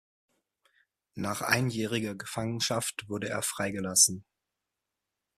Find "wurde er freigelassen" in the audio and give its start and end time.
3.07-4.25